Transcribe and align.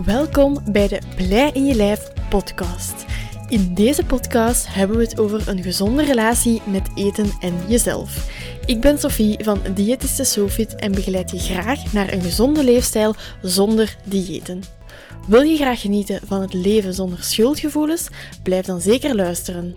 Welkom 0.00 0.58
bij 0.72 0.88
de 0.88 1.00
Blij 1.16 1.50
in 1.52 1.64
je 1.64 1.74
lijf 1.74 2.12
podcast. 2.28 3.04
In 3.48 3.74
deze 3.74 4.04
podcast 4.04 4.74
hebben 4.74 4.96
we 4.96 5.02
het 5.02 5.20
over 5.20 5.48
een 5.48 5.62
gezonde 5.62 6.04
relatie 6.04 6.62
met 6.66 6.88
eten 6.94 7.30
en 7.40 7.54
jezelf. 7.68 8.28
Ik 8.66 8.80
ben 8.80 8.98
Sophie 8.98 9.44
van 9.44 9.60
Diëtiste 9.74 10.24
Sofit 10.24 10.74
en 10.74 10.92
begeleid 10.92 11.30
je 11.30 11.38
graag 11.38 11.92
naar 11.92 12.12
een 12.12 12.22
gezonde 12.22 12.64
leefstijl 12.64 13.14
zonder 13.42 13.96
diëten. 14.04 14.62
Wil 15.26 15.42
je 15.42 15.56
graag 15.56 15.80
genieten 15.80 16.20
van 16.26 16.40
het 16.40 16.54
leven 16.54 16.94
zonder 16.94 17.22
schuldgevoelens? 17.22 18.08
Blijf 18.42 18.66
dan 18.66 18.80
zeker 18.80 19.14
luisteren. 19.14 19.76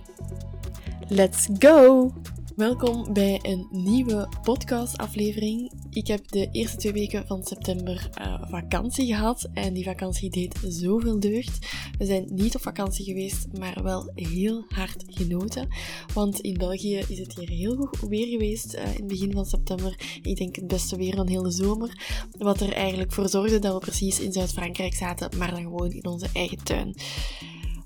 Let's 1.07 1.47
go! 1.59 2.11
Welkom 2.55 3.13
bij 3.13 3.39
een 3.41 3.67
nieuwe 3.71 4.29
podcastaflevering. 4.41 5.71
Ik 5.89 6.07
heb 6.07 6.27
de 6.27 6.49
eerste 6.51 6.77
twee 6.77 6.93
weken 6.93 7.27
van 7.27 7.43
september 7.43 8.09
uh, 8.21 8.41
vakantie 8.49 9.05
gehad 9.05 9.49
en 9.53 9.73
die 9.73 9.83
vakantie 9.83 10.29
deed 10.29 10.59
zoveel 10.67 11.19
deugd. 11.19 11.67
We 11.97 12.05
zijn 12.05 12.25
niet 12.31 12.55
op 12.55 12.61
vakantie 12.61 13.05
geweest, 13.05 13.47
maar 13.57 13.83
wel 13.83 14.11
heel 14.15 14.65
hard 14.67 15.03
genoten. 15.07 15.67
Want 16.13 16.39
in 16.39 16.57
België 16.57 16.97
is 17.07 17.19
het 17.19 17.37
hier 17.37 17.49
heel 17.49 17.75
goed 17.75 18.09
weer 18.09 18.27
geweest 18.27 18.75
uh, 18.75 18.81
in 18.81 18.87
het 18.89 19.07
begin 19.07 19.31
van 19.31 19.45
september. 19.45 20.19
Ik 20.21 20.35
denk 20.35 20.55
het 20.55 20.67
beste 20.67 20.97
weer 20.97 21.15
van 21.15 21.27
heel 21.27 21.43
de 21.43 21.51
zomer. 21.51 21.97
Wat 22.37 22.61
er 22.61 22.73
eigenlijk 22.73 23.13
voor 23.13 23.29
zorgde 23.29 23.59
dat 23.59 23.73
we 23.73 23.79
precies 23.79 24.19
in 24.19 24.31
Zuid-Frankrijk 24.31 24.93
zaten, 24.93 25.37
maar 25.37 25.51
dan 25.51 25.61
gewoon 25.61 25.91
in 25.91 26.05
onze 26.05 26.27
eigen 26.33 26.63
tuin. 26.63 26.95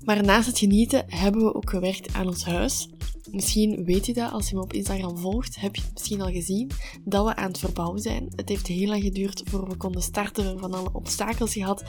Maar 0.04 0.24
naast 0.24 0.46
het 0.46 0.58
genieten 0.58 1.04
hebben 1.06 1.42
we 1.42 1.54
ook 1.54 1.70
gewerkt 1.70 2.14
aan 2.14 2.26
ons 2.26 2.44
huis. 2.44 2.88
Misschien 3.30 3.84
weet 3.84 4.06
je 4.06 4.14
dat 4.14 4.32
als 4.32 4.48
je 4.48 4.54
me 4.54 4.62
op 4.62 4.72
Instagram 4.72 5.18
volgt, 5.18 5.60
heb 5.60 5.76
je 5.76 5.82
het 5.82 5.92
misschien 5.92 6.20
al 6.20 6.30
gezien 6.30 6.70
dat 7.04 7.26
we 7.26 7.36
aan 7.36 7.48
het 7.48 7.58
verbouwen 7.58 8.00
zijn. 8.00 8.32
Het 8.36 8.48
heeft 8.48 8.66
heel 8.66 8.88
lang 8.88 9.02
geduurd 9.02 9.42
voor 9.44 9.68
we 9.68 9.76
konden 9.76 10.02
starten, 10.02 10.58
van 10.58 10.74
alle 10.74 10.90
obstakels 10.92 11.52
gehad. 11.52 11.82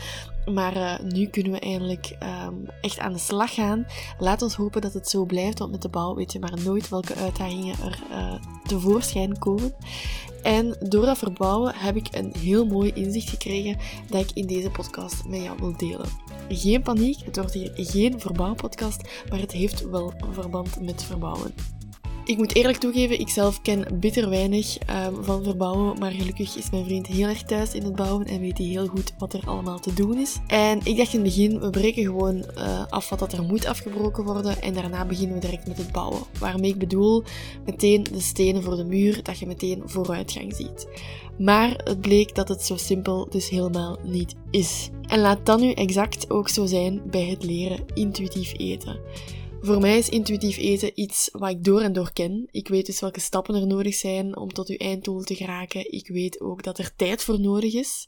Maar 0.54 0.76
uh, 0.76 1.00
nu 1.12 1.28
kunnen 1.28 1.52
we 1.52 1.60
eindelijk 1.60 2.18
um, 2.48 2.66
echt 2.82 3.00
aan 3.00 3.14
de 3.14 3.20
slag 3.20 3.54
gaan. 3.54 3.86
Laat 4.20 4.42
ons 4.42 4.56
hopen 4.56 4.82
dat 4.82 4.94
het 4.94 5.10
zo 5.10 5.26
blijft, 5.26 5.60
want 5.60 5.72
met 5.72 5.82
de 5.82 5.90
bouw 5.90 6.16
weet 6.16 6.32
je 6.32 6.40
maar 6.40 6.64
nooit 6.64 6.90
welke 6.90 7.16
uitdagingen 7.16 7.76
er 7.80 8.04
uh, 8.12 8.34
tevoorschijn 8.64 9.38
komen. 9.40 9.74
En 10.44 10.76
door 10.80 11.06
dat 11.06 11.18
verbouwen 11.18 11.76
heb 11.76 11.96
ik 11.96 12.08
een 12.12 12.34
heel 12.40 12.66
mooi 12.66 12.92
inzicht 12.94 13.30
gekregen 13.30 13.78
dat 14.10 14.22
ik 14.22 14.32
in 14.34 14.48
deze 14.48 14.70
podcast 14.70 15.26
met 15.28 15.42
jou 15.44 15.58
wil 15.60 15.78
delen. 15.78 16.10
Geen 16.50 16.82
paniek, 16.82 17.18
het 17.26 17.36
wordt 17.36 17.54
hier 17.54 17.72
geen 17.76 18.20
verbouwpodcast, 18.20 19.02
maar 19.30 19.40
het 19.40 19.52
heeft 19.52 19.90
wel 19.90 20.14
verband 20.32 20.82
met 20.82 21.04
verbouwen. 21.04 21.54
Ik 22.26 22.38
moet 22.38 22.56
eerlijk 22.56 22.78
toegeven, 22.78 23.20
ik 23.20 23.30
zelf 23.30 23.62
ken 23.62 24.00
bitter 24.00 24.30
weinig 24.30 24.78
um, 24.78 25.24
van 25.24 25.44
verbouwen, 25.44 26.00
maar 26.00 26.12
gelukkig 26.12 26.56
is 26.58 26.70
mijn 26.70 26.86
vriend 26.86 27.08
heel 27.08 27.28
erg 27.28 27.44
thuis 27.44 27.74
in 27.74 27.84
het 27.84 27.96
bouwen 27.96 28.26
en 28.26 28.40
weet 28.40 28.58
hij 28.58 28.68
heel 28.68 28.88
goed 28.88 29.14
wat 29.18 29.34
er 29.34 29.46
allemaal 29.46 29.80
te 29.80 29.94
doen 29.94 30.18
is. 30.18 30.40
En 30.48 30.80
ik 30.84 30.98
dacht 30.98 31.14
in 31.14 31.20
het 31.20 31.36
begin, 31.36 31.60
we 31.60 31.70
breken 31.70 32.04
gewoon 32.04 32.36
uh, 32.36 32.86
af 32.90 33.10
wat 33.10 33.20
dat 33.20 33.34
er 33.34 33.44
moet 33.44 33.66
afgebroken 33.66 34.24
worden 34.24 34.62
en 34.62 34.74
daarna 34.74 35.06
beginnen 35.06 35.36
we 35.36 35.42
direct 35.42 35.68
met 35.68 35.78
het 35.78 35.92
bouwen. 35.92 36.22
Waarmee 36.40 36.72
ik 36.72 36.80
bedoel, 36.80 37.24
meteen 37.66 38.04
de 38.04 38.22
stenen 38.22 38.64
voor 38.64 38.76
de 38.76 38.86
muur, 38.86 39.24
dat 39.24 39.40
je 39.40 39.48
meteen 39.48 39.82
vooruitgang 39.86 40.56
ziet. 40.56 40.88
Maar 41.38 41.82
het 41.84 42.02
bleek 42.02 42.36
dat 42.36 42.48
het 42.48 42.64
zo 42.64 42.78
simpel 42.78 43.28
dus 43.30 43.50
helemaal 43.50 43.98
niet 44.04 44.36
is. 44.52 44.90
En 45.08 45.20
laat 45.20 45.46
dat 45.46 45.60
nu 45.60 45.72
exact 45.72 46.30
ook 46.30 46.50
zo 46.50 46.66
zijn 46.66 47.02
bij 47.06 47.26
het 47.26 47.44
leren 47.44 47.86
intuïtief 47.94 48.54
eten. 48.58 49.00
Voor 49.64 49.80
mij 49.80 49.98
is 49.98 50.10
intuïtief 50.10 50.58
eten 50.58 50.92
iets 50.94 51.30
wat 51.32 51.50
ik 51.50 51.64
door 51.64 51.82
en 51.82 51.94
door 51.94 52.14
ken. 52.14 52.48
Ik 52.52 52.68
weet 52.68 52.86
dus 52.86 53.00
welke 53.00 53.20
stappen 53.20 53.56
er 53.56 53.68
nodig 53.68 53.96
zijn 53.96 54.38
om 54.38 54.54
tot 54.54 54.70
uw 54.70 54.76
einddoel 54.76 55.22
te 55.22 55.36
geraken. 55.36 55.92
Ik 55.92 56.08
weet 56.08 56.42
ook 56.42 56.64
dat 56.64 56.78
er 56.78 56.96
tijd 56.96 57.24
voor 57.24 57.40
nodig 57.40 57.74
is. 57.74 58.08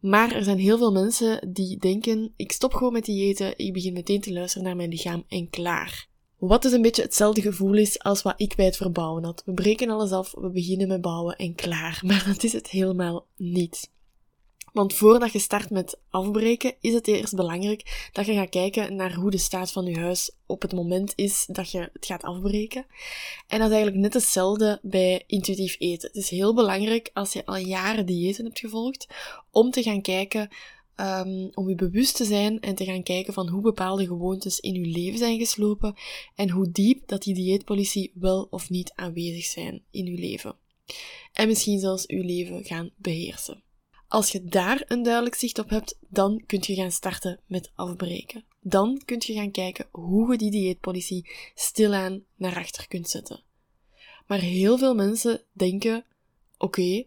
Maar 0.00 0.34
er 0.34 0.44
zijn 0.44 0.58
heel 0.58 0.78
veel 0.78 0.92
mensen 0.92 1.52
die 1.52 1.78
denken, 1.78 2.32
ik 2.36 2.52
stop 2.52 2.74
gewoon 2.74 2.92
met 2.92 3.08
eten, 3.08 3.58
ik 3.58 3.72
begin 3.72 3.92
meteen 3.92 4.20
te 4.20 4.32
luisteren 4.32 4.66
naar 4.66 4.76
mijn 4.76 4.88
lichaam 4.88 5.24
en 5.28 5.50
klaar. 5.50 6.08
Wat 6.38 6.62
dus 6.62 6.72
een 6.72 6.82
beetje 6.82 7.02
hetzelfde 7.02 7.40
gevoel 7.40 7.74
is 7.74 7.98
als 7.98 8.22
wat 8.22 8.34
ik 8.36 8.56
bij 8.56 8.64
het 8.64 8.76
verbouwen 8.76 9.24
had. 9.24 9.42
We 9.44 9.52
breken 9.52 9.90
alles 9.90 10.10
af, 10.10 10.34
we 10.36 10.50
beginnen 10.50 10.88
met 10.88 11.00
bouwen 11.00 11.36
en 11.36 11.54
klaar. 11.54 12.00
Maar 12.06 12.24
dat 12.26 12.42
is 12.42 12.52
het 12.52 12.70
helemaal 12.70 13.26
niet. 13.36 13.90
Want 14.72 14.94
voordat 14.94 15.32
je 15.32 15.38
start 15.38 15.70
met 15.70 15.98
afbreken, 16.10 16.74
is 16.80 16.94
het 16.94 17.06
eerst 17.06 17.34
belangrijk 17.34 18.08
dat 18.12 18.26
je 18.26 18.34
gaat 18.34 18.48
kijken 18.48 18.96
naar 18.96 19.14
hoe 19.14 19.30
de 19.30 19.38
staat 19.38 19.72
van 19.72 19.84
je 19.84 19.98
huis 19.98 20.30
op 20.46 20.62
het 20.62 20.72
moment 20.72 21.12
is 21.14 21.46
dat 21.50 21.70
je 21.70 21.90
het 21.92 22.06
gaat 22.06 22.22
afbreken. 22.22 22.86
En 23.46 23.58
dat 23.58 23.68
is 23.68 23.74
eigenlijk 23.74 24.02
net 24.02 24.14
hetzelfde 24.14 24.78
bij 24.82 25.24
intuïtief 25.26 25.76
eten. 25.78 26.08
Het 26.08 26.16
is 26.16 26.30
heel 26.30 26.54
belangrijk 26.54 27.10
als 27.12 27.32
je 27.32 27.46
al 27.46 27.56
jaren 27.56 28.06
diëten 28.06 28.44
hebt 28.44 28.58
gevolgd, 28.58 29.06
om 29.50 29.70
te 29.70 29.82
gaan 29.82 30.02
kijken 30.02 30.48
um, 31.00 31.50
om 31.54 31.68
je 31.68 31.74
bewust 31.74 32.16
te 32.16 32.24
zijn 32.24 32.60
en 32.60 32.74
te 32.74 32.84
gaan 32.84 33.02
kijken 33.02 33.32
van 33.32 33.48
hoe 33.48 33.62
bepaalde 33.62 34.06
gewoontes 34.06 34.60
in 34.60 34.74
je 34.74 34.86
leven 34.86 35.18
zijn 35.18 35.38
geslopen 35.38 35.94
en 36.34 36.50
hoe 36.50 36.70
diep 36.70 37.08
dat 37.08 37.22
die 37.22 37.34
dieetpolitie 37.34 38.12
wel 38.14 38.46
of 38.50 38.70
niet 38.70 38.92
aanwezig 38.94 39.44
zijn 39.44 39.82
in 39.90 40.04
je 40.04 40.20
leven. 40.20 40.56
En 41.32 41.46
misschien 41.46 41.78
zelfs 41.78 42.06
uw 42.06 42.22
leven 42.22 42.64
gaan 42.64 42.90
beheersen. 42.96 43.62
Als 44.08 44.32
je 44.32 44.44
daar 44.44 44.84
een 44.86 45.02
duidelijk 45.02 45.34
zicht 45.34 45.58
op 45.58 45.70
hebt, 45.70 45.98
dan 46.08 46.42
kunt 46.46 46.66
je 46.66 46.74
gaan 46.74 46.92
starten 46.92 47.40
met 47.46 47.70
afbreken. 47.74 48.44
Dan 48.60 49.02
kunt 49.04 49.24
je 49.24 49.34
gaan 49.34 49.50
kijken 49.50 49.86
hoe 49.90 50.32
je 50.32 50.38
die 50.38 50.50
dieetpolitie 50.50 51.30
stilaan 51.54 52.24
naar 52.36 52.56
achter 52.56 52.88
kunt 52.88 53.08
zetten. 53.08 53.42
Maar 54.26 54.38
heel 54.38 54.78
veel 54.78 54.94
mensen 54.94 55.42
denken, 55.52 56.04
oké, 56.58 57.04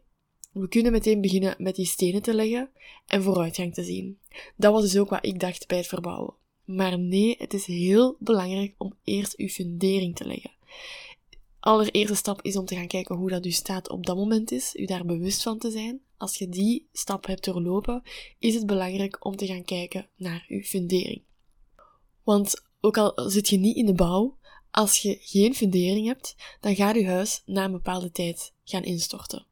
we 0.51 0.67
kunnen 0.67 0.91
meteen 0.91 1.21
beginnen 1.21 1.55
met 1.57 1.75
die 1.75 1.85
stenen 1.85 2.21
te 2.21 2.33
leggen 2.33 2.69
en 3.07 3.23
vooruitgang 3.23 3.73
te 3.73 3.83
zien. 3.83 4.19
Dat 4.55 4.73
was 4.73 4.81
dus 4.81 4.97
ook 4.97 5.09
wat 5.09 5.25
ik 5.25 5.39
dacht 5.39 5.67
bij 5.67 5.77
het 5.77 5.87
verbouwen. 5.87 6.33
Maar 6.65 6.99
nee, 6.99 7.35
het 7.37 7.53
is 7.53 7.65
heel 7.65 8.15
belangrijk 8.19 8.73
om 8.77 8.93
eerst 9.03 9.37
uw 9.37 9.47
fundering 9.47 10.15
te 10.15 10.25
leggen. 10.25 10.51
Allereerste 11.59 12.15
stap 12.15 12.41
is 12.41 12.55
om 12.55 12.65
te 12.65 12.75
gaan 12.75 12.87
kijken 12.87 13.15
hoe 13.15 13.29
dat 13.29 13.45
u 13.45 13.51
staat 13.51 13.89
op 13.89 14.05
dat 14.05 14.15
moment 14.15 14.51
is, 14.51 14.75
u 14.75 14.85
daar 14.85 15.05
bewust 15.05 15.43
van 15.43 15.57
te 15.57 15.71
zijn. 15.71 16.01
Als 16.21 16.37
je 16.37 16.49
die 16.49 16.87
stap 16.91 17.25
hebt 17.25 17.43
doorlopen, 17.43 18.01
is 18.39 18.53
het 18.53 18.65
belangrijk 18.65 19.25
om 19.25 19.35
te 19.35 19.45
gaan 19.45 19.63
kijken 19.63 20.09
naar 20.15 20.45
uw 20.47 20.61
fundering. 20.61 21.23
Want 22.23 22.63
ook 22.79 22.97
al 22.97 23.29
zit 23.29 23.49
je 23.49 23.57
niet 23.57 23.75
in 23.75 23.85
de 23.85 23.93
bouw, 23.93 24.37
als 24.71 24.97
je 24.97 25.17
geen 25.21 25.55
fundering 25.55 26.07
hebt, 26.07 26.35
dan 26.59 26.75
gaat 26.75 26.95
uw 26.95 27.05
huis 27.05 27.41
na 27.45 27.63
een 27.63 27.71
bepaalde 27.71 28.11
tijd 28.11 28.53
gaan 28.63 28.83
instorten. 28.83 29.45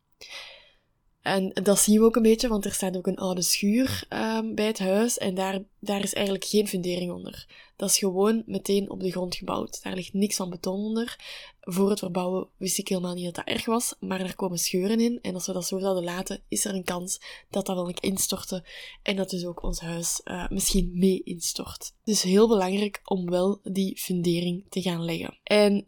En 1.30 1.64
dat 1.64 1.80
zien 1.80 2.00
we 2.00 2.06
ook 2.06 2.16
een 2.16 2.22
beetje, 2.22 2.48
want 2.48 2.66
er 2.66 2.74
staat 2.74 2.98
ook 2.98 3.08
een 3.08 3.18
oude 3.18 3.42
schuur 3.42 4.04
um, 4.10 4.56
bij 4.56 4.66
het 4.66 4.80
huis 4.80 5.18
en 5.18 5.36
daar, 5.36 5.64
daar 5.80 6.04
is 6.04 6.14
eigenlijk 6.14 6.46
geen 6.46 6.68
fundering 6.68 7.12
onder. 7.12 7.48
Dat 7.76 7.90
is 7.90 7.98
gewoon 7.98 8.44
meteen 8.46 8.90
op 8.90 9.00
de 9.00 9.12
grond 9.12 9.36
gebouwd. 9.36 9.84
Daar 9.84 9.96
ligt 9.96 10.14
niks 10.14 10.36
van 10.36 10.50
beton 10.50 10.80
onder. 10.80 11.18
Voor 11.60 11.90
het 11.90 12.00
verbouwen 12.00 12.48
wist 12.58 12.78
ik 12.78 12.88
helemaal 12.88 13.14
niet 13.14 13.26
dat 13.26 13.36
dat 13.36 13.46
erg 13.46 13.66
was, 13.66 13.96
maar 14.00 14.20
er 14.20 14.36
komen 14.36 14.58
scheuren 14.58 15.00
in 15.00 15.20
en 15.22 15.34
als 15.34 15.48
we 15.48 15.54
dat 15.54 15.68
zo 15.68 15.80
zouden 15.80 16.04
laten, 16.04 16.42
is 16.48 16.66
er 16.66 16.74
een 16.74 16.84
kans 16.84 17.22
dat 17.50 17.66
dat 17.66 17.76
wel 17.76 17.88
een 17.88 18.00
instorten 18.00 18.64
en 19.04 19.16
dat 19.16 19.30
dus 19.30 19.46
ook 19.46 19.64
ons 19.64 19.80
huis 19.80 20.22
uh, 20.26 20.50
misschien 20.50 20.92
mee 20.94 21.24
instort. 21.24 21.94
Dus 22.04 22.22
heel 22.22 22.48
belangrijk 22.48 23.02
om 23.04 23.30
wel 23.30 23.60
die 23.64 23.98
fundering 23.98 24.66
te 24.70 24.82
gaan 24.82 25.06
leggen. 25.06 25.38
En 25.44 25.88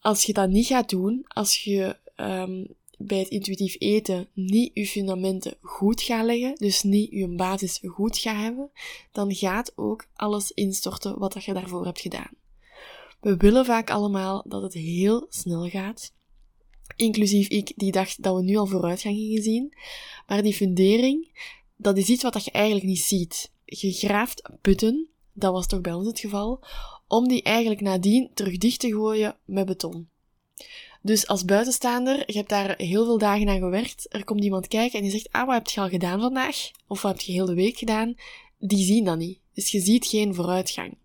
als 0.00 0.24
je 0.24 0.32
dat 0.32 0.48
niet 0.48 0.66
gaat 0.66 0.88
doen, 0.88 1.24
als 1.26 1.64
je 1.64 1.96
um, 2.16 2.76
bij 2.96 3.18
het 3.18 3.28
intuïtief 3.28 3.76
eten 3.78 4.28
niet 4.32 4.70
je 4.74 4.86
fundamenten 4.86 5.56
goed 5.60 6.02
gaat 6.02 6.24
leggen, 6.24 6.54
dus 6.54 6.82
niet 6.82 7.10
je 7.10 7.28
basis 7.28 7.80
goed 7.84 8.18
gaat 8.18 8.42
hebben, 8.42 8.70
dan 9.12 9.34
gaat 9.34 9.72
ook 9.76 10.06
alles 10.14 10.52
instorten 10.52 11.18
wat 11.18 11.44
je 11.44 11.52
daarvoor 11.52 11.84
hebt 11.84 12.00
gedaan. 12.00 12.30
We 13.20 13.36
willen 13.36 13.64
vaak 13.64 13.90
allemaal 13.90 14.44
dat 14.48 14.62
het 14.62 14.74
heel 14.74 15.26
snel 15.28 15.68
gaat. 15.68 16.12
Inclusief 16.96 17.48
ik, 17.48 17.72
die 17.76 17.92
dacht 17.92 18.22
dat 18.22 18.34
we 18.36 18.42
nu 18.42 18.56
al 18.56 18.66
vooruitgang 18.66 19.16
gingen 19.16 19.42
zien. 19.42 19.74
Maar 20.26 20.42
die 20.42 20.54
fundering, 20.54 21.28
dat 21.76 21.98
is 21.98 22.08
iets 22.08 22.22
wat 22.22 22.44
je 22.44 22.50
eigenlijk 22.50 22.86
niet 22.86 23.00
ziet. 23.00 23.50
Je 23.64 23.92
graaft 23.92 24.42
putten, 24.60 25.08
dat 25.32 25.52
was 25.52 25.66
toch 25.66 25.80
bij 25.80 25.92
ons 25.92 26.06
het 26.06 26.20
geval, 26.20 26.60
om 27.08 27.28
die 27.28 27.42
eigenlijk 27.42 27.80
nadien 27.80 28.30
terug 28.34 28.58
dicht 28.58 28.80
te 28.80 28.92
gooien 28.92 29.36
met 29.44 29.66
beton. 29.66 30.08
Dus 31.06 31.26
als 31.26 31.44
buitenstaander, 31.44 32.22
je 32.26 32.36
hebt 32.36 32.48
daar 32.48 32.74
heel 32.76 33.04
veel 33.04 33.18
dagen 33.18 33.48
aan 33.48 33.58
gewerkt, 33.58 34.06
er 34.08 34.24
komt 34.24 34.44
iemand 34.44 34.68
kijken 34.68 34.98
en 34.98 35.02
die 35.02 35.10
zegt, 35.10 35.32
ah, 35.32 35.46
wat 35.46 35.54
heb 35.54 35.66
je 35.66 35.80
al 35.80 35.88
gedaan 35.88 36.20
vandaag? 36.20 36.70
Of 36.86 37.02
wat 37.02 37.12
heb 37.12 37.20
je 37.20 37.32
heel 37.32 37.46
de 37.46 37.54
week 37.54 37.78
gedaan? 37.78 38.14
Die 38.58 38.84
zien 38.84 39.04
dat 39.04 39.18
niet. 39.18 39.40
Dus 39.54 39.70
je 39.70 39.80
ziet 39.80 40.06
geen 40.06 40.34
vooruitgang. 40.34 40.96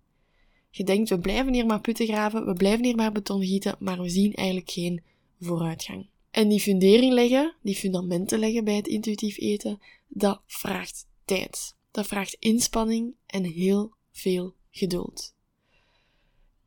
Je 0.69 0.83
denkt, 0.83 1.09
we 1.09 1.19
blijven 1.19 1.53
hier 1.53 1.65
maar 1.65 1.81
putten 1.81 2.05
graven, 2.05 2.45
we 2.45 2.53
blijven 2.53 2.85
hier 2.85 2.95
maar 2.95 3.11
beton 3.11 3.45
gieten, 3.45 3.75
maar 3.79 4.01
we 4.01 4.09
zien 4.09 4.33
eigenlijk 4.33 4.71
geen 4.71 5.03
vooruitgang. 5.39 6.07
En 6.31 6.47
die 6.47 6.59
fundering 6.59 7.13
leggen, 7.13 7.55
die 7.61 7.75
fundamenten 7.75 8.39
leggen 8.39 8.63
bij 8.63 8.75
het 8.75 8.87
intuïtief 8.87 9.37
eten, 9.37 9.79
dat 10.07 10.41
vraagt 10.45 11.07
tijd. 11.25 11.75
Dat 11.91 12.07
vraagt 12.07 12.35
inspanning 12.39 13.13
en 13.25 13.43
heel 13.43 13.93
veel 14.11 14.53
geduld. 14.71 15.33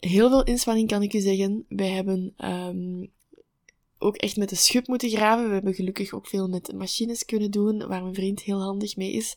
Heel 0.00 0.28
veel 0.28 0.44
inspanning 0.44 0.88
kan 0.88 1.02
ik 1.02 1.12
u 1.12 1.20
zeggen. 1.20 1.64
Wij 1.68 1.88
hebben 1.88 2.34
um, 2.44 3.12
ook 4.04 4.16
echt 4.16 4.36
met 4.36 4.48
de 4.48 4.56
schub 4.56 4.86
moeten 4.86 5.10
graven. 5.10 5.46
We 5.46 5.54
hebben 5.54 5.74
gelukkig 5.74 6.12
ook 6.12 6.26
veel 6.26 6.48
met 6.48 6.72
machines 6.72 7.24
kunnen 7.24 7.50
doen, 7.50 7.86
waar 7.86 8.02
mijn 8.02 8.14
vriend 8.14 8.42
heel 8.42 8.62
handig 8.62 8.96
mee 8.96 9.12
is. 9.12 9.36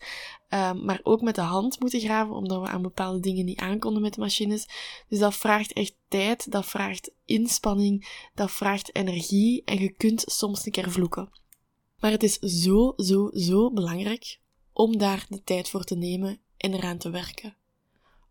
Um, 0.50 0.86
maar 0.86 1.00
ook 1.04 1.22
met 1.22 1.36
de 1.36 1.42
hand 1.42 1.80
moeten 1.80 2.00
graven, 2.00 2.36
omdat 2.36 2.62
we 2.62 2.68
aan 2.68 2.82
bepaalde 2.82 3.20
dingen 3.20 3.46
niet 3.46 3.60
aankonden 3.60 4.02
met 4.02 4.14
de 4.14 4.20
machines. 4.20 4.68
Dus 5.08 5.20
dat 5.20 5.36
vraagt 5.36 5.74
echt 5.74 5.96
tijd, 6.08 6.52
dat 6.52 6.66
vraagt 6.66 7.12
inspanning, 7.26 8.28
dat 8.36 8.52
vraagt 8.52 8.96
energie 8.96 9.62
en 9.66 9.80
je 9.80 9.90
kunt 9.90 10.24
soms 10.26 10.66
een 10.66 10.72
keer 10.72 10.92
vloeken. 10.92 11.30
Maar 12.00 12.12
het 12.12 12.24
is 12.24 12.38
zo, 12.38 12.94
zo, 12.98 13.30
zo 13.34 13.72
belangrijk 13.72 14.40
om 14.74 14.98
daar 14.98 15.26
de 15.30 15.44
tijd 15.44 15.70
voor 15.70 15.84
te 15.84 15.96
nemen 15.96 16.40
en 16.58 16.74
eraan 16.74 16.98
te 16.98 17.10
werken. 17.10 17.56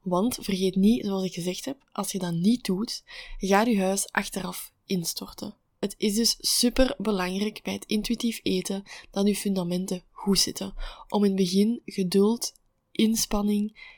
Want 0.02 0.38
vergeet 0.40 0.74
niet, 0.74 1.04
zoals 1.04 1.24
ik 1.24 1.34
gezegd 1.34 1.64
heb, 1.64 1.88
als 1.92 2.12
je 2.12 2.18
dat 2.18 2.32
niet 2.32 2.64
doet, 2.64 3.02
gaat 3.38 3.66
je 3.66 3.80
huis 3.80 4.12
achteraf 4.12 4.72
instorten. 4.84 5.56
Het 5.78 5.94
is 5.98 6.14
dus 6.14 6.36
super 6.38 6.94
belangrijk 6.98 7.62
bij 7.62 7.72
het 7.72 7.84
intuïtief 7.84 8.40
eten 8.42 8.82
dat 9.10 9.26
je 9.26 9.36
fundamenten 9.36 10.02
goed 10.10 10.38
zitten. 10.38 10.74
Om 11.08 11.24
in 11.24 11.30
het 11.30 11.38
begin 11.38 11.82
geduld, 11.84 12.54
inspanning 12.92 13.94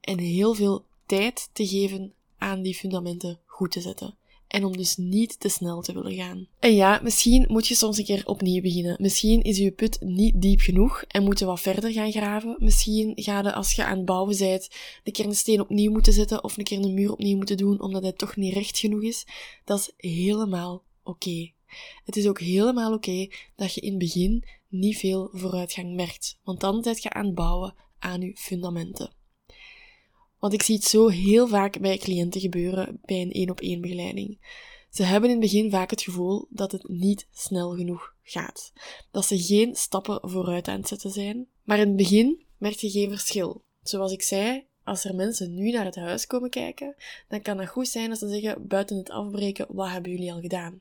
en 0.00 0.18
heel 0.18 0.54
veel 0.54 0.84
tijd 1.06 1.48
te 1.52 1.66
geven 1.66 2.14
aan 2.38 2.62
die 2.62 2.74
fundamenten 2.74 3.40
goed 3.44 3.70
te 3.70 3.80
zetten. 3.80 4.16
En 4.48 4.64
om 4.64 4.76
dus 4.76 4.96
niet 4.96 5.40
te 5.40 5.48
snel 5.48 5.82
te 5.82 5.92
willen 5.92 6.14
gaan. 6.14 6.46
En 6.58 6.74
ja, 6.74 7.00
misschien 7.02 7.44
moet 7.48 7.66
je 7.66 7.74
soms 7.74 7.98
een 7.98 8.04
keer 8.04 8.26
opnieuw 8.26 8.62
beginnen. 8.62 8.96
Misschien 9.00 9.42
is 9.42 9.58
je 9.58 9.70
put 9.70 10.00
niet 10.00 10.42
diep 10.42 10.60
genoeg 10.60 11.04
en 11.08 11.24
moet 11.24 11.38
je 11.38 11.44
wat 11.44 11.60
verder 11.60 11.92
gaan 11.92 12.12
graven. 12.12 12.56
Misschien 12.58 13.12
ga 13.14 13.40
je 13.40 13.52
als 13.52 13.72
je 13.72 13.84
aan 13.84 13.96
het 13.96 14.06
bouwen 14.06 14.38
bent 14.38 14.68
een 15.04 15.12
keer 15.12 15.60
opnieuw 15.60 15.92
moeten 15.92 16.12
zetten 16.12 16.44
of 16.44 16.58
een 16.58 16.64
keer 16.64 16.78
een 16.78 16.94
muur 16.94 17.12
opnieuw 17.12 17.36
moeten 17.36 17.56
doen 17.56 17.80
omdat 17.80 18.02
het 18.02 18.18
toch 18.18 18.36
niet 18.36 18.54
recht 18.54 18.78
genoeg 18.78 19.02
is. 19.02 19.26
Dat 19.64 19.78
is 19.78 20.10
helemaal 20.10 20.82
oké. 21.02 21.50
Het 22.04 22.16
is 22.16 22.26
ook 22.26 22.40
helemaal 22.40 22.92
oké 22.92 23.28
dat 23.56 23.74
je 23.74 23.80
in 23.80 23.90
het 23.90 23.98
begin 23.98 24.44
niet 24.68 24.96
veel 24.96 25.28
vooruitgang 25.32 25.94
merkt, 25.94 26.38
want 26.44 26.60
dan 26.60 26.82
zit 26.82 27.02
je 27.02 27.10
aan 27.10 27.26
het 27.26 27.34
bouwen 27.34 27.74
aan 27.98 28.20
je 28.20 28.36
fundamenten. 28.36 29.15
Want 30.38 30.52
ik 30.52 30.62
zie 30.62 30.74
het 30.74 30.84
zo 30.84 31.08
heel 31.08 31.48
vaak 31.48 31.80
bij 31.80 31.98
cliënten 31.98 32.40
gebeuren 32.40 32.98
bij 33.04 33.22
een 33.22 33.32
één 33.32 33.50
op 33.50 33.60
één 33.60 33.80
begeleiding. 33.80 34.38
Ze 34.90 35.02
hebben 35.02 35.30
in 35.30 35.40
het 35.40 35.44
begin 35.44 35.70
vaak 35.70 35.90
het 35.90 36.02
gevoel 36.02 36.46
dat 36.50 36.72
het 36.72 36.88
niet 36.88 37.28
snel 37.32 37.74
genoeg 37.74 38.14
gaat. 38.22 38.72
Dat 39.10 39.26
ze 39.26 39.38
geen 39.38 39.74
stappen 39.74 40.30
vooruit 40.30 40.68
aan 40.68 40.78
het 40.78 40.88
zetten 40.88 41.10
zijn. 41.10 41.46
Maar 41.64 41.78
in 41.78 41.86
het 41.86 41.96
begin 41.96 42.44
merk 42.58 42.74
je 42.74 42.90
geen 42.90 43.10
verschil. 43.10 43.62
Zoals 43.82 44.12
ik 44.12 44.22
zei, 44.22 44.64
als 44.84 45.04
er 45.04 45.14
mensen 45.14 45.54
nu 45.54 45.70
naar 45.70 45.84
het 45.84 45.96
huis 45.96 46.26
komen 46.26 46.50
kijken, 46.50 46.94
dan 47.28 47.42
kan 47.42 47.58
het 47.58 47.68
goed 47.68 47.88
zijn 47.88 48.10
als 48.10 48.18
ze 48.18 48.28
zeggen, 48.28 48.66
buiten 48.66 48.96
het 48.96 49.10
afbreken, 49.10 49.66
wat 49.68 49.90
hebben 49.90 50.10
jullie 50.10 50.32
al 50.32 50.40
gedaan? 50.40 50.80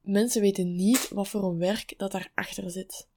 Mensen 0.00 0.40
weten 0.40 0.74
niet 0.74 1.08
wat 1.08 1.28
voor 1.28 1.44
een 1.44 1.58
werk 1.58 1.94
dat 1.96 2.12
daarachter 2.12 2.70
zit. 2.70 3.08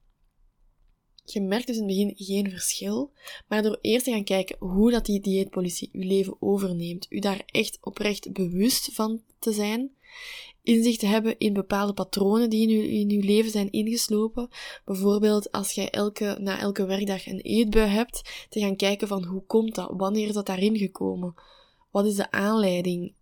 Je 1.32 1.40
merkt 1.40 1.66
dus 1.66 1.76
in 1.76 1.88
het 1.88 1.90
begin 1.90 2.12
geen 2.16 2.50
verschil, 2.50 3.12
maar 3.48 3.62
door 3.62 3.78
eerst 3.80 4.04
te 4.04 4.10
gaan 4.10 4.24
kijken 4.24 4.56
hoe 4.58 4.90
dat 4.90 5.06
die 5.06 5.20
dieetpolitie 5.20 5.88
je 5.92 6.04
leven 6.04 6.36
overneemt, 6.40 7.06
u 7.08 7.18
daar 7.18 7.42
echt 7.46 7.78
oprecht 7.80 8.32
bewust 8.32 8.88
van 8.92 9.22
te 9.38 9.52
zijn, 9.52 9.90
inzicht 10.62 10.98
te 10.98 11.06
hebben 11.06 11.38
in 11.38 11.52
bepaalde 11.52 11.92
patronen 11.92 12.50
die 12.50 12.68
in 12.68 12.80
uw, 12.80 12.88
in 12.88 13.10
uw 13.10 13.26
leven 13.26 13.50
zijn 13.50 13.70
ingeslopen. 13.70 14.48
Bijvoorbeeld 14.84 15.52
als 15.52 15.72
jij 15.72 15.90
elke, 15.90 16.36
na 16.40 16.58
elke 16.58 16.84
werkdag 16.84 17.26
een 17.26 17.40
eetbui 17.40 17.88
hebt, 17.88 18.46
te 18.48 18.60
gaan 18.60 18.76
kijken 18.76 19.08
van 19.08 19.24
hoe 19.24 19.44
komt 19.46 19.74
dat, 19.74 19.90
wanneer 19.96 20.28
is 20.28 20.34
dat 20.34 20.46
daarin 20.46 20.76
gekomen, 20.76 21.34
wat 21.90 22.06
is 22.06 22.14
de 22.14 22.30
aanleiding, 22.30 23.14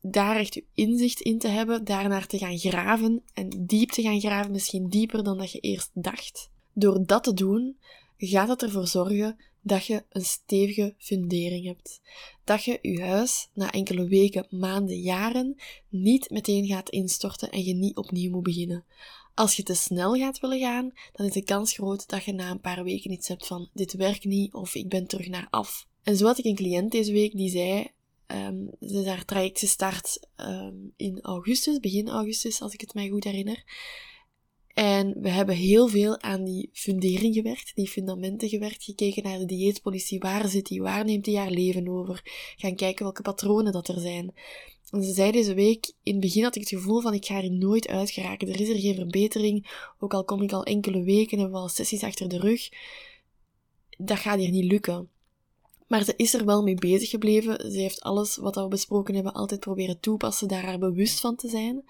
daar 0.00 0.36
echt 0.36 0.62
inzicht 0.74 1.20
in 1.20 1.38
te 1.38 1.48
hebben, 1.48 1.84
daarnaar 1.84 2.26
te 2.26 2.38
gaan 2.38 2.58
graven 2.58 3.22
en 3.34 3.64
diep 3.66 3.90
te 3.90 4.02
gaan 4.02 4.20
graven, 4.20 4.52
misschien 4.52 4.88
dieper 4.88 5.24
dan 5.24 5.38
dat 5.38 5.52
je 5.52 5.58
eerst 5.58 5.90
dacht. 5.94 6.54
Door 6.78 7.06
dat 7.06 7.24
te 7.24 7.34
doen, 7.34 7.76
gaat 8.16 8.48
het 8.48 8.62
ervoor 8.62 8.86
zorgen 8.86 9.36
dat 9.60 9.86
je 9.86 10.04
een 10.08 10.24
stevige 10.24 10.94
fundering 10.98 11.66
hebt. 11.66 12.00
Dat 12.44 12.64
je 12.64 12.78
je 12.82 13.02
huis 13.02 13.48
na 13.54 13.72
enkele 13.72 14.08
weken, 14.08 14.46
maanden, 14.50 15.00
jaren 15.00 15.56
niet 15.88 16.30
meteen 16.30 16.66
gaat 16.66 16.88
instorten 16.88 17.50
en 17.50 17.64
je 17.64 17.74
niet 17.74 17.96
opnieuw 17.96 18.30
moet 18.30 18.42
beginnen. 18.42 18.84
Als 19.34 19.56
je 19.56 19.62
te 19.62 19.74
snel 19.74 20.14
gaat 20.14 20.40
willen 20.40 20.60
gaan, 20.60 20.92
dan 21.12 21.26
is 21.26 21.32
de 21.32 21.42
kans 21.42 21.72
groot 21.72 22.08
dat 22.08 22.24
je 22.24 22.32
na 22.32 22.50
een 22.50 22.60
paar 22.60 22.84
weken 22.84 23.12
iets 23.12 23.28
hebt 23.28 23.46
van 23.46 23.68
dit 23.72 23.92
werkt 23.92 24.24
niet 24.24 24.54
of 24.54 24.74
ik 24.74 24.88
ben 24.88 25.06
terug 25.06 25.28
naar 25.28 25.46
af. 25.50 25.86
En 26.02 26.16
zo 26.16 26.26
had 26.26 26.38
ik 26.38 26.44
een 26.44 26.54
cliënt 26.54 26.92
deze 26.92 27.12
week 27.12 27.36
die 27.36 27.50
zei, 27.50 27.90
um, 28.26 28.70
ze 28.80 29.00
is 29.00 29.06
haar 29.06 29.24
traject 29.24 29.58
gestart 29.58 30.28
um, 30.36 30.92
in 30.96 31.20
augustus, 31.20 31.78
begin 31.78 32.08
augustus 32.08 32.60
als 32.60 32.72
ik 32.72 32.80
het 32.80 32.94
mij 32.94 33.08
goed 33.08 33.24
herinner. 33.24 33.64
En 34.76 35.20
we 35.20 35.28
hebben 35.28 35.54
heel 35.54 35.88
veel 35.88 36.20
aan 36.20 36.44
die 36.44 36.70
fundering 36.72 37.34
gewerkt, 37.34 37.74
die 37.74 37.88
fundamenten 37.88 38.48
gewerkt, 38.48 38.84
gekeken 38.84 39.22
naar 39.22 39.38
de 39.38 39.44
dieetpolitie. 39.44 40.18
Waar 40.18 40.48
zit 40.48 40.66
die? 40.66 40.82
Waar 40.82 41.04
neemt 41.04 41.24
die 41.24 41.38
haar 41.38 41.50
leven 41.50 41.88
over? 41.88 42.20
Gaan 42.56 42.74
kijken 42.74 43.04
welke 43.04 43.22
patronen 43.22 43.72
dat 43.72 43.88
er 43.88 44.00
zijn. 44.00 44.34
En 44.90 45.02
ze 45.02 45.12
zei 45.12 45.32
deze 45.32 45.54
week, 45.54 45.92
in 46.02 46.12
het 46.12 46.20
begin 46.20 46.42
had 46.42 46.54
ik 46.54 46.60
het 46.60 46.70
gevoel 46.70 47.00
van 47.00 47.14
ik 47.14 47.24
ga 47.24 47.42
er 47.42 47.52
nooit 47.52 47.88
uit 47.88 48.10
geraken. 48.10 48.48
Er 48.48 48.60
is 48.60 48.68
er 48.68 48.78
geen 48.80 48.94
verbetering. 48.94 49.84
Ook 49.98 50.14
al 50.14 50.24
kom 50.24 50.42
ik 50.42 50.52
al 50.52 50.64
enkele 50.64 51.02
weken 51.02 51.38
en 51.38 51.50
wel 51.50 51.68
sessies 51.68 52.02
achter 52.02 52.28
de 52.28 52.38
rug. 52.38 52.68
Dat 53.98 54.18
gaat 54.18 54.38
hier 54.38 54.50
niet 54.50 54.72
lukken. 54.72 55.10
Maar 55.86 56.04
ze 56.04 56.14
is 56.16 56.34
er 56.34 56.44
wel 56.44 56.62
mee 56.62 56.74
bezig 56.74 57.10
gebleven. 57.10 57.72
Ze 57.72 57.78
heeft 57.78 58.00
alles 58.00 58.36
wat 58.36 58.54
we 58.54 58.68
besproken 58.68 59.14
hebben 59.14 59.32
altijd 59.32 59.60
proberen 59.60 60.00
toepassen, 60.00 60.48
daar 60.48 60.64
haar 60.64 60.78
bewust 60.78 61.20
van 61.20 61.36
te 61.36 61.48
zijn. 61.48 61.84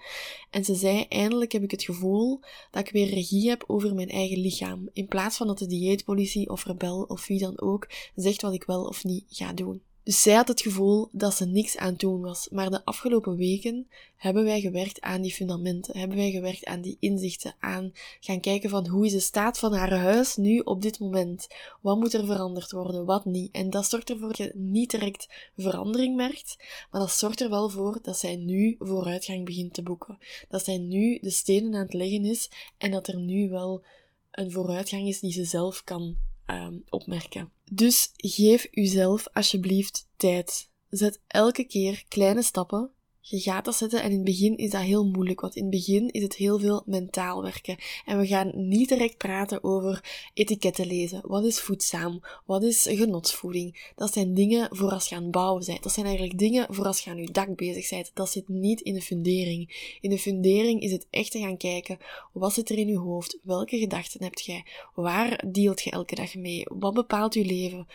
En 0.49 0.65
ze 0.65 0.75
zei, 0.75 1.05
eindelijk 1.09 1.51
heb 1.51 1.63
ik 1.63 1.71
het 1.71 1.83
gevoel 1.83 2.39
dat 2.71 2.87
ik 2.87 2.93
weer 2.93 3.09
regie 3.09 3.49
heb 3.49 3.63
over 3.67 3.95
mijn 3.95 4.09
eigen 4.09 4.39
lichaam. 4.39 4.89
In 4.93 5.07
plaats 5.07 5.37
van 5.37 5.47
dat 5.47 5.57
de 5.57 5.67
dieetpolitie 5.67 6.49
of 6.49 6.65
rebel 6.65 7.03
of 7.03 7.27
wie 7.27 7.39
dan 7.39 7.61
ook 7.61 7.87
zegt 8.15 8.41
wat 8.41 8.53
ik 8.53 8.63
wel 8.63 8.83
of 8.83 9.03
niet 9.03 9.25
ga 9.29 9.53
doen. 9.53 9.81
Dus 10.07 10.21
zij 10.21 10.33
had 10.33 10.47
het 10.47 10.61
gevoel 10.61 11.09
dat 11.11 11.33
ze 11.33 11.45
niks 11.45 11.77
aan 11.77 11.89
het 11.89 11.99
doen 11.99 12.21
was. 12.21 12.49
Maar 12.49 12.69
de 12.69 12.85
afgelopen 12.85 13.35
weken 13.35 13.87
hebben 14.15 14.43
wij 14.43 14.61
gewerkt 14.61 15.01
aan 15.01 15.21
die 15.21 15.33
fundamenten. 15.33 15.97
Hebben 15.97 16.17
wij 16.17 16.31
gewerkt 16.31 16.65
aan 16.65 16.81
die 16.81 16.97
inzichten. 16.99 17.55
Aan 17.59 17.91
gaan 18.19 18.39
kijken 18.39 18.69
van 18.69 18.87
hoe 18.87 19.05
is 19.05 19.11
de 19.11 19.19
staat 19.19 19.59
van 19.59 19.73
haar 19.73 19.93
huis 19.93 20.35
nu 20.35 20.59
op 20.59 20.81
dit 20.81 20.99
moment. 20.99 21.47
Wat 21.81 21.97
moet 21.97 22.13
er 22.13 22.25
veranderd 22.25 22.71
worden, 22.71 23.05
wat 23.05 23.25
niet. 23.25 23.51
En 23.51 23.69
dat 23.69 23.89
zorgt 23.89 24.09
ervoor 24.09 24.27
dat 24.27 24.37
je 24.37 24.51
niet 24.53 24.91
direct 24.91 25.51
verandering 25.57 26.15
merkt. 26.15 26.55
Maar 26.91 27.01
dat 27.01 27.11
zorgt 27.11 27.41
er 27.41 27.49
wel 27.49 27.69
voor 27.69 27.99
dat 28.01 28.17
zij 28.17 28.35
nu 28.35 28.75
vooruitgang 28.79 29.45
begint 29.45 29.73
te 29.73 29.83
boeken. 29.83 30.17
Dat 30.49 30.63
zij 30.63 30.77
nu 30.77 31.19
de 31.21 31.29
stenen 31.29 31.73
aan 31.73 31.81
het 31.81 31.93
leggen 31.93 32.25
is. 32.25 32.49
En 32.77 32.91
dat 32.91 33.07
er 33.07 33.19
nu 33.19 33.49
wel 33.49 33.83
een 34.31 34.51
vooruitgang 34.51 35.07
is 35.07 35.19
die 35.19 35.31
ze 35.31 35.43
zelf 35.43 35.83
kan 35.83 36.17
um, 36.47 36.83
opmerken. 36.89 37.51
Dus 37.71 38.11
geef 38.15 38.67
uzelf 38.71 39.27
alsjeblieft 39.33 40.07
tijd. 40.17 40.69
Zet 40.89 41.21
elke 41.27 41.63
keer 41.63 42.03
kleine 42.07 42.41
stappen 42.41 42.91
je 43.29 43.39
gaat 43.39 43.65
dat 43.65 43.75
zetten 43.75 44.01
en 44.01 44.09
in 44.09 44.15
het 44.15 44.23
begin 44.23 44.57
is 44.57 44.69
dat 44.69 44.81
heel 44.81 45.05
moeilijk, 45.05 45.41
want 45.41 45.55
in 45.55 45.61
het 45.61 45.71
begin 45.71 46.09
is 46.11 46.21
het 46.21 46.35
heel 46.35 46.59
veel 46.59 46.83
mentaal 46.85 47.41
werken. 47.41 47.77
En 48.05 48.19
we 48.19 48.27
gaan 48.27 48.51
niet 48.67 48.89
direct 48.89 49.17
praten 49.17 49.63
over 49.63 50.03
etiketten 50.33 50.87
lezen. 50.87 51.21
Wat 51.23 51.43
is 51.43 51.59
voedzaam? 51.59 52.21
Wat 52.45 52.63
is 52.63 52.87
genotsvoeding? 52.89 53.91
Dat 53.95 54.13
zijn 54.13 54.33
dingen 54.33 54.67
voor 54.71 54.91
als 54.91 55.09
je 55.09 55.15
aan 55.15 55.31
bouwen 55.31 55.65
bent. 55.65 55.83
Dat 55.83 55.91
zijn 55.91 56.05
eigenlijk 56.05 56.39
dingen 56.39 56.67
voor 56.69 56.85
als 56.85 56.99
je 56.99 57.09
aan 57.09 57.17
je 57.17 57.31
dak 57.31 57.55
bezig 57.55 57.89
bent. 57.89 58.11
Dat 58.13 58.31
zit 58.31 58.47
niet 58.47 58.81
in 58.81 58.93
de 58.93 59.01
fundering. 59.01 59.97
In 60.01 60.09
de 60.09 60.19
fundering 60.19 60.81
is 60.81 60.91
het 60.91 61.07
echt 61.09 61.31
te 61.31 61.39
gaan 61.39 61.57
kijken, 61.57 61.97
wat 62.33 62.53
zit 62.53 62.69
er 62.69 62.77
in 62.77 62.87
je 62.87 62.97
hoofd? 62.97 63.37
Welke 63.43 63.77
gedachten 63.77 64.23
heb 64.23 64.39
jij? 64.39 64.65
Waar 64.93 65.43
dealt 65.51 65.81
je 65.81 65.91
elke 65.91 66.15
dag 66.15 66.35
mee? 66.35 66.63
Wat 66.65 66.93
bepaalt 66.93 67.33
je 67.33 67.45
leven? 67.45 67.87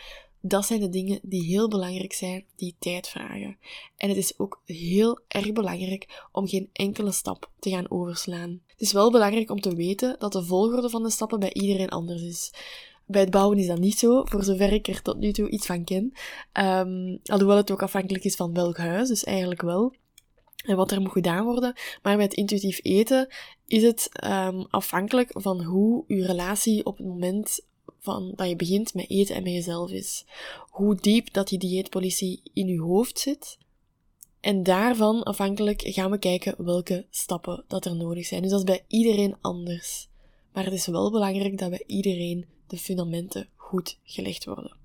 Dat 0.45 0.65
zijn 0.65 0.79
de 0.79 0.89
dingen 0.89 1.19
die 1.21 1.43
heel 1.43 1.67
belangrijk 1.67 2.13
zijn, 2.13 2.45
die 2.55 2.75
tijd 2.79 3.07
vragen. 3.07 3.57
En 3.97 4.09
het 4.09 4.17
is 4.17 4.39
ook 4.39 4.61
heel 4.65 5.19
erg 5.27 5.51
belangrijk 5.51 6.27
om 6.31 6.47
geen 6.47 6.69
enkele 6.73 7.11
stap 7.11 7.51
te 7.59 7.69
gaan 7.69 7.91
overslaan. 7.91 8.61
Het 8.67 8.81
is 8.81 8.91
wel 8.91 9.11
belangrijk 9.11 9.51
om 9.51 9.61
te 9.61 9.75
weten 9.75 10.15
dat 10.19 10.31
de 10.31 10.43
volgorde 10.43 10.89
van 10.89 11.03
de 11.03 11.09
stappen 11.09 11.39
bij 11.39 11.53
iedereen 11.53 11.89
anders 11.89 12.21
is. 12.21 12.53
Bij 13.05 13.21
het 13.21 13.31
bouwen 13.31 13.57
is 13.57 13.67
dat 13.67 13.79
niet 13.79 13.99
zo, 13.99 14.23
voor 14.25 14.43
zover 14.43 14.73
ik 14.73 14.87
er 14.87 15.01
tot 15.01 15.17
nu 15.17 15.31
toe 15.31 15.49
iets 15.49 15.65
van 15.65 15.83
ken. 15.83 16.13
Um, 16.53 17.19
alhoewel 17.23 17.57
het 17.57 17.71
ook 17.71 17.81
afhankelijk 17.81 18.23
is 18.23 18.35
van 18.35 18.53
welk 18.53 18.77
huis, 18.77 19.07
dus 19.07 19.23
eigenlijk 19.23 19.61
wel. 19.61 19.95
En 20.65 20.75
wat 20.75 20.91
er 20.91 21.01
moet 21.01 21.11
gedaan 21.11 21.45
worden. 21.45 21.73
Maar 22.01 22.17
met 22.17 22.33
intuïtief 22.33 22.79
eten 22.81 23.33
is 23.67 23.83
het 23.83 24.09
um, 24.23 24.65
afhankelijk 24.69 25.29
van 25.33 25.63
hoe 25.63 26.03
uw 26.07 26.25
relatie 26.25 26.85
op 26.85 26.97
het 26.97 27.07
moment 27.07 27.65
van 28.03 28.31
dat 28.35 28.49
je 28.49 28.55
begint 28.55 28.93
met 28.93 29.09
eten 29.09 29.35
en 29.35 29.43
met 29.43 29.51
jezelf 29.51 29.91
is. 29.91 30.25
Hoe 30.69 30.95
diep 30.95 31.33
dat 31.33 31.47
die 31.47 31.59
dieetpolitie 31.59 32.41
in 32.53 32.67
je 32.67 32.79
hoofd 32.79 33.19
zit. 33.19 33.57
En 34.39 34.63
daarvan 34.63 35.23
afhankelijk 35.23 35.81
gaan 35.85 36.11
we 36.11 36.17
kijken 36.17 36.65
welke 36.65 37.05
stappen 37.09 37.63
dat 37.67 37.85
er 37.85 37.95
nodig 37.95 38.25
zijn. 38.25 38.41
Dus 38.41 38.51
dat 38.51 38.59
is 38.59 38.65
bij 38.65 38.85
iedereen 38.87 39.35
anders. 39.41 40.07
Maar 40.53 40.63
het 40.63 40.73
is 40.73 40.85
wel 40.85 41.11
belangrijk 41.11 41.57
dat 41.57 41.69
bij 41.69 41.83
iedereen 41.87 42.45
de 42.67 42.77
fundamenten 42.77 43.49
goed 43.55 43.99
gelegd 44.03 44.45
worden. 44.45 44.82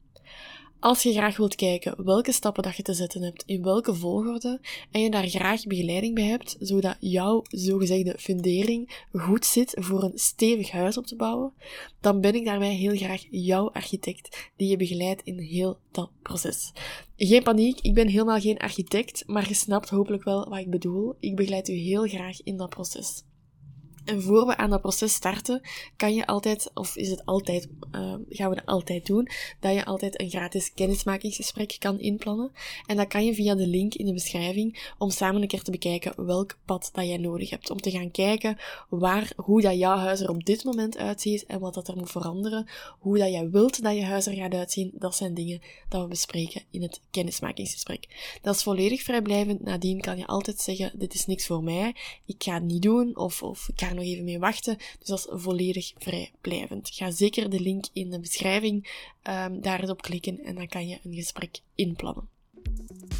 Als 0.80 1.02
je 1.02 1.12
graag 1.12 1.37
wilt 1.37 1.54
kijken 1.54 2.04
welke 2.04 2.32
stappen 2.32 2.62
dat 2.62 2.76
je 2.76 2.82
te 2.82 2.94
zetten 2.94 3.23
hebt, 3.23 3.42
in 3.47 3.62
welke 3.62 3.94
volgorde, 3.94 4.61
en 4.90 5.00
je 5.00 5.11
daar 5.11 5.28
graag 5.28 5.66
begeleiding 5.66 6.14
bij 6.14 6.25
hebt, 6.25 6.56
zodat 6.61 6.97
jouw 7.00 7.42
zogezegde 7.49 8.14
fundering 8.18 9.06
goed 9.12 9.47
zit 9.47 9.75
voor 9.78 10.02
een 10.02 10.18
stevig 10.18 10.70
huis 10.70 10.97
op 10.97 11.06
te 11.06 11.16
bouwen, 11.16 11.52
dan 12.00 12.20
ben 12.20 12.35
ik 12.35 12.44
daarbij 12.44 12.75
heel 12.75 12.97
graag 12.97 13.25
jouw 13.30 13.70
architect 13.70 14.50
die 14.56 14.68
je 14.68 14.76
begeleidt 14.76 15.23
in 15.23 15.38
heel 15.38 15.78
dat 15.92 16.11
proces. 16.23 16.73
Geen 17.16 17.42
paniek, 17.42 17.80
ik 17.80 17.94
ben 17.94 18.08
helemaal 18.08 18.40
geen 18.40 18.58
architect, 18.58 19.23
maar 19.26 19.49
je 19.49 19.54
snapt 19.54 19.88
hopelijk 19.88 20.25
wel 20.25 20.49
wat 20.49 20.58
ik 20.58 20.70
bedoel. 20.70 21.16
Ik 21.20 21.37
begeleid 21.37 21.68
u 21.68 21.73
heel 21.73 22.06
graag 22.06 22.42
in 22.42 22.56
dat 22.56 22.68
proces. 22.68 23.23
En 24.09 24.23
voor 24.23 24.47
we 24.47 24.57
aan 24.57 24.71
dat 24.71 24.81
proces 24.81 25.12
starten, 25.12 25.61
kan 25.97 26.15
je 26.15 26.27
altijd, 26.27 26.71
of 26.75 26.97
is 26.97 27.11
het 27.11 27.25
altijd, 27.25 27.69
uh, 27.93 28.15
gaan 28.29 28.49
we 28.49 28.55
dat 28.55 28.67
altijd 28.67 29.07
doen, 29.07 29.29
dat 29.61 29.75
je 29.75 29.85
altijd 29.85 30.21
een 30.21 30.31
gratis 30.31 30.75
kennismakingsgesprek 30.75 31.77
kan 31.79 31.99
inplannen. 31.99 32.53
En 32.87 32.97
dat 32.97 33.09
kan 33.09 33.25
je 33.25 33.35
via 33.35 33.55
de 33.55 33.67
link 33.67 33.95
in 33.95 34.07
de 34.07 34.12
beschrijving, 34.12 34.93
om 34.99 35.11
samen 35.11 35.43
een 35.43 35.49
keer 35.49 35.62
te 35.62 35.71
bekijken 35.71 36.27
welk 36.27 36.59
pad 36.65 36.91
dat 36.93 37.07
jij 37.07 37.17
nodig 37.17 37.50
hebt. 37.50 37.71
Om 37.71 37.81
te 37.81 37.91
gaan 37.91 38.11
kijken 38.11 38.57
waar, 38.88 39.33
hoe 39.37 39.61
dat 39.61 39.79
jouw 39.79 39.97
huis 39.97 40.21
er 40.21 40.31
op 40.31 40.45
dit 40.45 40.65
moment 40.65 40.97
uitziet 40.97 41.47
en 41.47 41.61
wat 41.61 41.75
dat 41.75 41.88
er 41.88 41.97
moet 41.97 42.11
veranderen. 42.11 42.67
Hoe 42.99 43.19
dat 43.19 43.31
jij 43.31 43.50
wilt 43.50 43.83
dat 43.83 43.95
je 43.95 44.05
huis 44.05 44.27
er 44.27 44.35
gaat 44.35 44.55
uitzien, 44.55 44.91
dat 44.95 45.15
zijn 45.15 45.35
dingen 45.35 45.61
dat 45.88 46.03
we 46.03 46.09
bespreken 46.09 46.62
in 46.71 46.83
het 46.83 47.00
kennismakingsgesprek. 47.11 48.37
Dat 48.43 48.55
is 48.55 48.62
volledig 48.62 49.03
vrijblijvend. 49.03 49.65
Nadien 49.65 50.00
kan 50.00 50.19
je 50.19 50.27
altijd 50.27 50.61
zeggen, 50.61 50.93
dit 50.99 51.15
is 51.15 51.27
niks 51.27 51.47
voor 51.47 51.62
mij, 51.62 51.95
ik 52.25 52.43
ga 52.43 52.55
het 52.55 52.65
niet 52.65 52.83
doen, 52.83 53.17
of, 53.17 53.43
of 53.43 53.69
ik 53.69 53.81
ga 53.81 53.97
nog 53.99 54.07
even 54.07 54.25
mee 54.25 54.38
wachten. 54.38 54.76
Dus 54.76 55.09
dat 55.09 55.19
is 55.19 55.26
volledig 55.43 55.93
vrijblijvend. 55.97 56.90
Ga 56.90 57.11
zeker 57.11 57.50
de 57.50 57.61
link 57.61 57.85
in 57.93 58.11
de 58.11 58.21
beschrijving 58.21 59.07
um, 59.23 59.61
daar 59.61 59.88
op 59.88 60.02
klikken 60.02 60.38
en 60.45 60.55
dan 60.55 60.67
kan 60.67 60.88
je 60.88 60.99
een 61.02 61.14
gesprek 61.14 61.61
inplannen. 61.75 62.28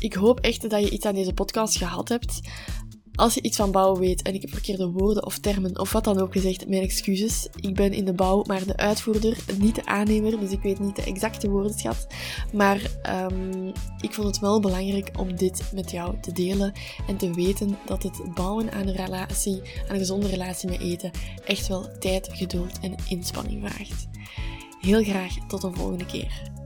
Ik 0.01 0.15
hoop 0.15 0.41
echt 0.41 0.71
dat 0.71 0.83
je 0.83 0.91
iets 0.91 1.05
aan 1.05 1.15
deze 1.15 1.33
podcast 1.33 1.77
gehad 1.77 2.09
hebt. 2.09 2.41
Als 3.19 3.35
je 3.35 3.43
iets 3.43 3.57
van 3.57 3.71
bouwen 3.71 4.01
weet 4.01 4.23
en 4.23 4.35
ik 4.35 4.41
heb 4.41 4.51
verkeerde 4.51 4.91
woorden 4.91 5.27
of 5.27 5.39
termen 5.39 5.79
of 5.79 5.93
wat 5.93 6.05
dan 6.05 6.19
ook 6.19 6.33
gezegd, 6.33 6.69
mijn 6.69 6.83
excuses. 6.83 7.49
Ik 7.61 7.75
ben 7.75 7.93
in 7.93 8.05
de 8.05 8.13
bouw 8.13 8.45
maar 8.47 8.67
de 8.67 8.77
uitvoerder, 8.77 9.37
niet 9.59 9.75
de 9.75 9.87
aannemer, 9.87 10.41
dus 10.41 10.51
ik 10.51 10.63
weet 10.63 10.79
niet 10.79 10.97
de 10.97 11.03
exacte 11.03 11.51
woordenschat. 11.51 12.07
Maar 12.53 12.81
um, 13.33 13.73
ik 14.01 14.15
vond 14.15 14.27
het 14.27 14.39
wel 14.39 14.61
belangrijk 14.61 15.11
om 15.19 15.37
dit 15.37 15.63
met 15.75 15.91
jou 15.91 16.15
te 16.21 16.33
delen 16.33 16.73
en 17.07 17.17
te 17.17 17.35
weten 17.35 17.79
dat 17.87 18.03
het 18.03 18.35
bouwen 18.35 18.73
aan 18.73 18.87
een 18.87 18.97
relatie, 18.97 19.61
aan 19.89 19.95
een 19.95 19.99
gezonde 19.99 20.29
relatie 20.29 20.69
met 20.69 20.81
eten, 20.81 21.11
echt 21.45 21.69
wel 21.69 21.99
tijd, 21.99 22.29
geduld 22.33 22.79
en 22.81 22.95
inspanning 23.09 23.69
vraagt. 23.69 24.09
Heel 24.81 25.03
graag 25.03 25.35
tot 25.49 25.63
een 25.63 25.77
volgende 25.77 26.07
keer. 26.07 26.57